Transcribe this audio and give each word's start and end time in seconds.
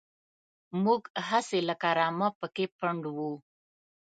موږ 0.83 1.01
هسې 1.27 1.59
لکه 1.69 1.87
رمه 1.97 2.29
پکې 2.39 2.65
پنډ 2.79 3.01
وو. 3.15 3.31